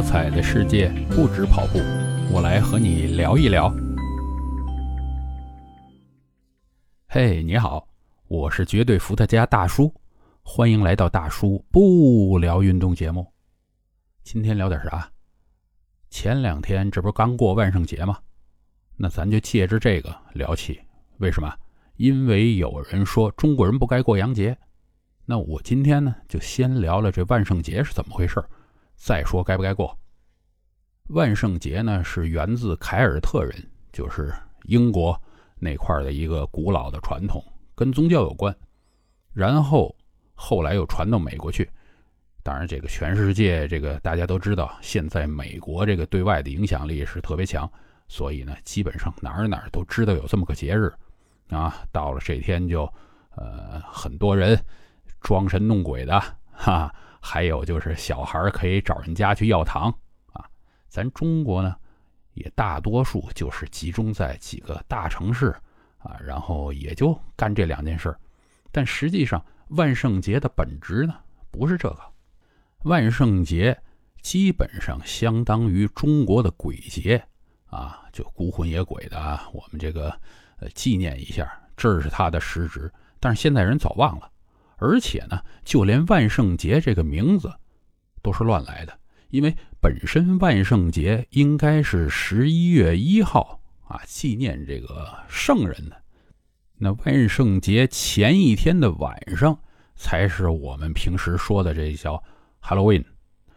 [0.00, 1.78] 多彩的世界不止跑步，
[2.32, 3.70] 我来和你聊一聊。
[7.06, 7.86] 嘿，你好，
[8.26, 9.94] 我是绝对伏特加大叔，
[10.40, 13.30] 欢迎来到大叔不聊运动节目。
[14.22, 15.06] 今天聊点啥？
[16.08, 18.16] 前两天这不是刚过万圣节吗？
[18.96, 20.80] 那咱就借着这个聊起。
[21.18, 21.54] 为什么？
[21.96, 24.56] 因为有人说中国人不该过洋节。
[25.26, 28.42] 那我今天呢，就先聊聊这万圣节是怎么回事
[29.00, 29.98] 再说该不该过。
[31.08, 33.56] 万圣节呢是源自凯尔特人，
[33.92, 34.30] 就是
[34.64, 35.18] 英国
[35.58, 37.42] 那块的一个古老的传统，
[37.74, 38.54] 跟宗教有关。
[39.32, 39.96] 然后
[40.34, 41.66] 后来又传到美国去。
[42.42, 47.70] 当然，这个全世界这个大家都知道，现在美国这个对外的影响力是特别强，
[48.06, 50.92] 所以呢，基本上哪儿哪儿都知道有这么个节日
[51.48, 51.82] 啊。
[51.90, 52.84] 到了这天就，
[53.34, 54.62] 呃，很多人。
[55.20, 56.18] 装神弄鬼的
[56.50, 59.94] 哈，还有就是小孩可以找人家去要糖
[60.32, 60.44] 啊。
[60.88, 61.76] 咱中国呢，
[62.34, 65.54] 也大多数就是集中在几个大城市
[65.98, 68.16] 啊，然后也就干这两件事。
[68.72, 71.14] 但实际上，万圣节的本质呢，
[71.50, 72.00] 不是这个。
[72.84, 73.78] 万圣节
[74.22, 77.22] 基本上相当于中国的鬼节
[77.66, 80.08] 啊，就孤魂野鬼的啊，我们这个
[80.58, 82.90] 呃纪念一下，这是它的实质。
[83.18, 84.30] 但是现在人早忘了。
[84.80, 87.52] 而且呢，就连万圣节这个名字
[88.22, 96.02] 都是乱来的，因为本身万圣节应该是十一月一号啊，纪念这个圣人的。
[96.78, 99.58] 那万圣节前一天的晚上
[99.96, 102.22] 才是我们平时说的这叫
[102.62, 103.04] Halloween。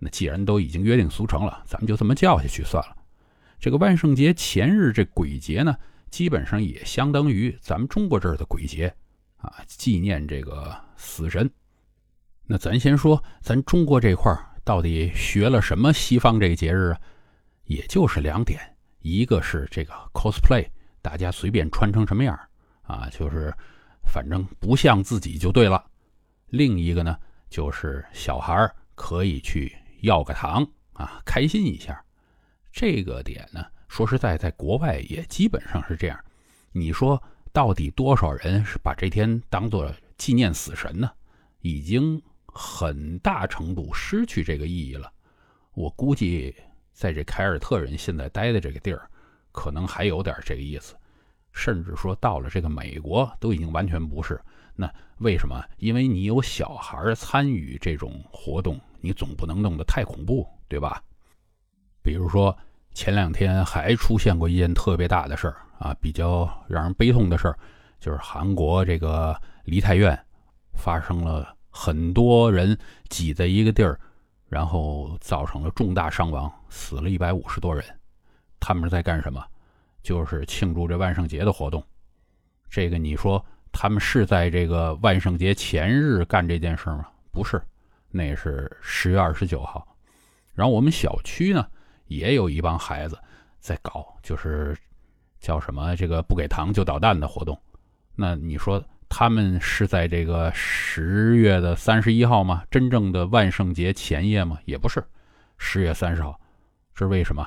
[0.00, 2.96] 那既然都已经约定俗成了，咱们就这么叫下去算了。
[3.60, 5.76] 这个万圣节前日这鬼节呢，
[6.10, 8.92] 基本上也相当于咱们中国这儿的鬼节。
[9.44, 11.50] 啊，纪念这个死神。
[12.46, 17.00] 那咱先说，咱中国这块到底学了什么西方这个节日啊？
[17.64, 18.58] 也就是两点，
[19.00, 20.66] 一个是这个 cosplay，
[21.02, 22.38] 大家随便穿成什么样
[22.84, 23.54] 啊，就是
[24.06, 25.84] 反正不像自己就对了。
[26.46, 27.14] 另一个呢，
[27.50, 32.02] 就是小孩可以去要个糖啊，开心一下。
[32.72, 36.18] 这个点呢，说实在，在国外也基本上是这样。
[36.72, 37.22] 你说。
[37.54, 39.88] 到底多少人是把这天当做
[40.18, 41.08] 纪念死神呢？
[41.60, 45.08] 已经很大程度失去这个意义了。
[45.74, 46.52] 我估计，
[46.92, 49.08] 在这凯尔特人现在待的这个地儿，
[49.52, 50.96] 可能还有点这个意思。
[51.52, 54.40] 甚至说到了这个美国，都已经完全不是。
[54.74, 55.64] 那为什么？
[55.78, 61.00] 因为你有小孩参与这种活动，你总不能弄得太恐怖，对吧？
[62.02, 62.56] 比如说。
[62.96, 67.58] 前两天还出现过一件特别大的事儿啊，比较让人悲痛的事儿，
[68.00, 70.18] 就是韩国这个梨泰院
[70.74, 73.98] 发生了很多人挤在一个地儿，
[74.48, 77.84] 然后造成了重大伤亡，死了一百五十多人。
[78.60, 79.44] 他们在干什么？
[80.02, 81.82] 就是庆祝这万圣节的活动。
[82.68, 87.06] 这个你说他们是在这个万圣节前日干这件事吗？
[87.30, 87.60] 不是，
[88.10, 89.86] 那是十月二十九号。
[90.52, 91.66] 然后我们小区呢？
[92.06, 93.18] 也有一帮孩子
[93.60, 94.76] 在搞，就是
[95.44, 97.60] 叫什么这个不给糖就捣蛋的活动。
[98.16, 102.62] 那你说他们是在这个十月的三十一号吗？
[102.70, 104.58] 真正的万圣节前夜吗？
[104.64, 105.04] 也不是，
[105.58, 106.40] 十月三十号。
[106.94, 107.46] 这是为什么？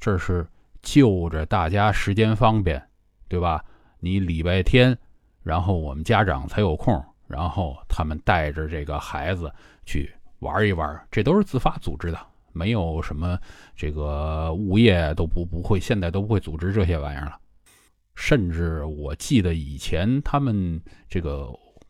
[0.00, 0.46] 这是
[0.80, 2.82] 就着大家时间方便，
[3.28, 3.62] 对吧？
[4.00, 4.96] 你礼拜天，
[5.42, 9.52] 然后我们家长才有空，然后他们带着这个孩子
[9.84, 12.18] 去玩一玩，这都是自发组织的。
[12.56, 13.38] 没有什么，
[13.76, 17.38] 这个物业都不不会，现在都不会组织这些玩意儿了。
[18.14, 21.48] 甚至我记得以前他们这个，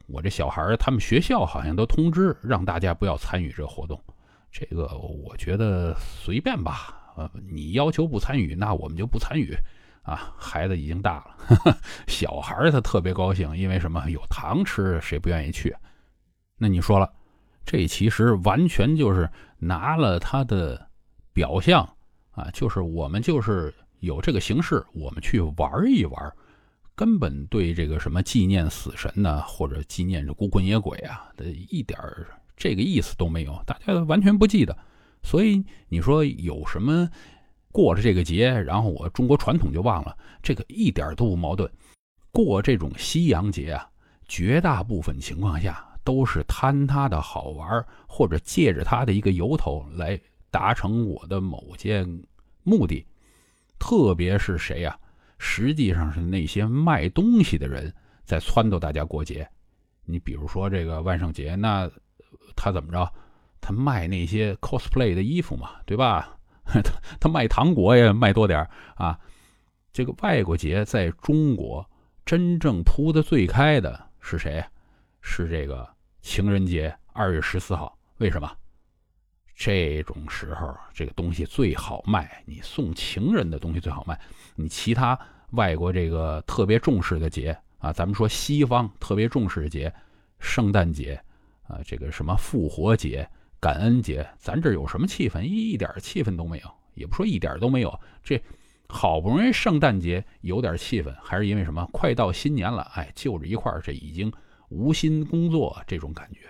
[0.08, 3.98] 我这小孩儿他们学校好像都通知让大家不要参与这个活动。
[4.50, 9.56] 这个我觉得随便吧，呃，你要求不参与，那我们就不参与
[10.02, 10.34] 啊。
[10.36, 11.78] 孩子已经大了，
[12.08, 14.10] 小孩他特别高兴，因为什么？
[14.10, 15.72] 有糖吃，谁不愿意去？
[16.58, 17.12] 那你说了。
[17.68, 19.28] 这其实完全就是
[19.58, 20.88] 拿了他的
[21.32, 21.88] 表象
[22.30, 26.32] 啊，就是我们就是有这个形式，我们去玩一玩，
[26.94, 31.98] 根本对这个什么纪念死神呢，或者纪念这孤魂野鬼啊的一点
[32.56, 34.76] 这个意思都没有，大家完全不记得。
[35.22, 37.08] 所以你说有什么
[37.72, 41.70] 过了这个节，然后我中国传统就忘了，这个一点都不矛盾。
[42.30, 43.88] 过这种西洋节啊，
[44.28, 45.84] 绝大部分情况下。
[46.06, 50.18] 都是贪他的好玩，或者借着他的一个由头来
[50.52, 52.08] 达成我的某件
[52.62, 53.04] 目的。
[53.76, 54.96] 特别是谁呀？
[55.38, 57.92] 实际上是那些卖东西的人
[58.24, 59.46] 在撺掇大家过节。
[60.04, 61.90] 你比如说这个万圣节，那
[62.54, 63.12] 他怎么着？
[63.60, 66.38] 他卖那些 cosplay 的衣服嘛，对吧？
[66.64, 66.80] 他
[67.18, 68.64] 他卖糖果也卖多点
[68.94, 69.18] 啊。
[69.92, 71.84] 这个外国节在中国
[72.24, 74.64] 真正铺的最开的是谁？
[75.20, 75.88] 是这个
[76.26, 77.96] 情人节，二月十四号。
[78.16, 78.50] 为什么？
[79.54, 84.20] 这种时候这个东西最好卖，你送情人的东西最好卖。
[84.56, 85.16] 你其他
[85.52, 89.94] 外国这个特别重视的节啊，咱们说西方特别重视的节，
[90.40, 91.14] 圣诞节
[91.68, 93.26] 啊，这个什么复活节、
[93.60, 95.40] 感恩节，咱这有什么气氛？
[95.42, 98.00] 一点气氛都没有，也不说一点都没有。
[98.24, 98.42] 这
[98.88, 101.88] 好不容易圣诞节有点气氛，还是因为什么？
[101.92, 104.32] 快到新年了，哎，就着一块儿，这已经
[104.68, 106.40] 无心工作这种感觉。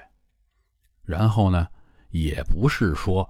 [1.03, 1.67] 然后呢？
[2.11, 3.29] 也不是说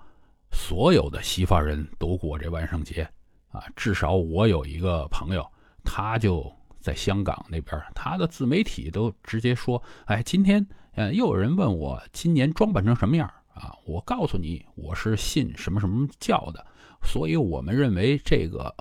[0.52, 3.02] 所有的西方人都过这万圣节
[3.48, 5.44] 啊，至少我有一个朋友，
[5.82, 13.74] 他就在香港那边，他的自媒体都直接说：“哎，今天呃又有人问我今年装扮成什么样啊？
[13.86, 16.64] 我告诉你，我是信什么什么教的，
[17.02, 18.72] 所以我们认为这个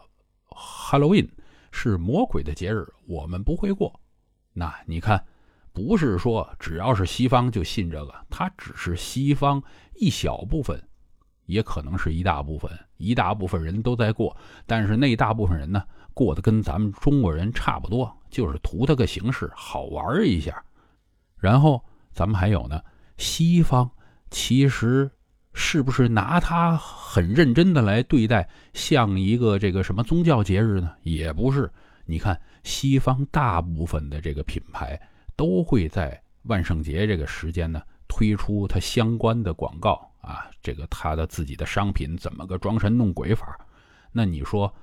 [0.50, 1.30] Halloween
[1.72, 4.00] 是魔鬼的节日，我们不会过。
[4.54, 5.26] 那你看。”
[5.76, 9.62] 不是说只要是西方就信这个，它只是西方
[9.96, 10.82] 一小部分，
[11.48, 14.36] 也可能是一大部分，一大部分人都在过，
[14.66, 15.84] 但是那大部分人呢，
[16.14, 20.64] 过得跟咱们中国人差不多，就是图它个形式，好玩一下。
[21.38, 21.84] 然后
[22.14, 22.82] 咱们还有呢，
[23.18, 23.92] 西方
[24.32, 25.12] 其实
[25.54, 30.94] 是不是拿它很认真的来对待，像一个这个什么宗教节日呢？
[31.04, 31.70] 也不是。
[32.06, 34.98] 你看西方大部分的这个品牌。
[35.36, 43.58] 都会在万圣节这个时间呢推出它相关的广告啊，这个他的自己的商品怎么个装神弄鬼法？
[44.12, 44.74] 那你说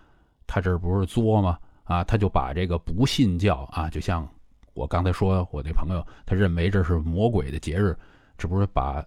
[0.46, 1.58] 他这不是作吗？
[1.84, 4.28] 啊，他就把这个不信教啊，就像
[4.75, 7.96] 我刚才说我那朋友，他认为这是魔鬼的节日，
[8.38, 9.04] 这不是把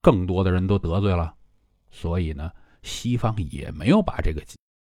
[0.00, 1.34] 更多的人都得罪了？
[1.90, 2.50] 所以呢，
[2.82, 4.42] 西方也没有把这个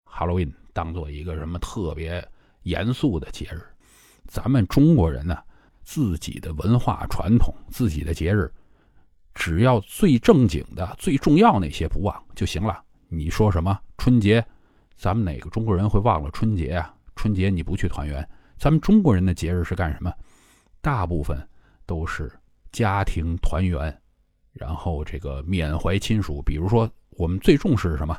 [0.05, 2.25] Halloween 当做一个什么特别
[2.63, 3.61] 严肃的节日，
[4.27, 5.37] 咱们中国人呢？
[5.89, 8.53] 自己的文化传统，自己的节日，
[9.33, 12.79] 只要最正经的、最重要那些不忘就行了。
[13.07, 14.45] 你说什么春节，
[14.95, 16.93] 咱们哪个中国人会忘了春节啊？
[17.15, 18.23] 春节你不去团圆，
[18.59, 20.13] 咱们中国人的节日是干什么？
[20.79, 21.35] 大部分
[21.87, 22.31] 都是
[22.71, 23.99] 家庭团圆，
[24.53, 26.39] 然后这个缅怀亲属。
[26.43, 26.87] 比如说，
[27.17, 28.15] 我们最重视什么？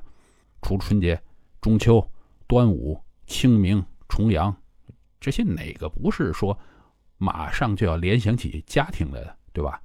[0.61, 1.17] 除春节、
[1.61, 2.05] 中秋、
[2.49, 4.53] 端午、清明、重阳，
[5.21, 6.59] 这些哪个不是说？
[7.23, 9.79] 马上就要联想起家庭来了，对吧？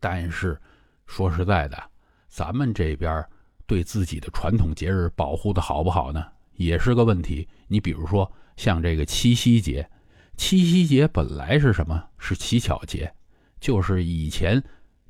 [0.00, 0.60] 但是
[1.06, 1.80] 说实在的，
[2.28, 3.24] 咱们这边
[3.66, 6.26] 对自己的传统节日保护的好不好呢？
[6.54, 7.48] 也是个问题。
[7.68, 9.88] 你比如说像这个七夕节，
[10.36, 12.04] 七夕节本来是什么？
[12.18, 13.14] 是乞巧节，
[13.60, 14.60] 就是以前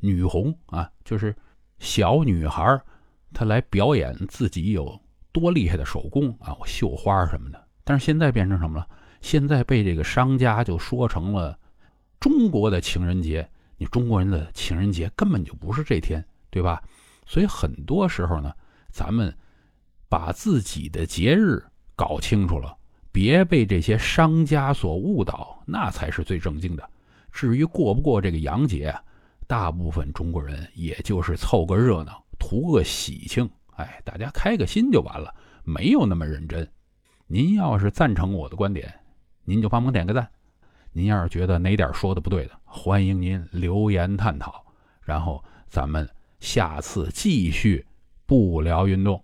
[0.00, 1.34] 女红啊，就是
[1.78, 2.78] 小女孩
[3.32, 5.00] 她来表演自己有
[5.32, 7.66] 多厉害的手工啊，绣花什么的。
[7.82, 8.86] 但是现在变成什么了？
[9.26, 11.58] 现在被这个商家就说成了
[12.20, 13.44] 中国的情人节，
[13.76, 16.80] 你中国人的情人节根本就不是这天，对吧？
[17.26, 18.52] 所以很多时候呢，
[18.88, 19.36] 咱们
[20.08, 21.60] 把自己的节日
[21.96, 22.72] 搞清楚了，
[23.10, 26.88] 别被这些商家所误导，那才是最正经的。
[27.32, 28.96] 至于过不过这个洋节，
[29.48, 36.64] 大部分中国人也就是凑个热闹，图个喜庆，哎，大家开个心就完了，没有那么认真。
[37.26, 38.94] 您要是赞成我的观点。
[39.48, 40.28] 您就帮忙点个赞，
[40.92, 44.66] 您要是觉得哪点说的不对的，欢迎您留言探讨，
[45.02, 46.08] 然后咱们
[46.40, 47.86] 下次继续
[48.26, 49.22] 不聊运动。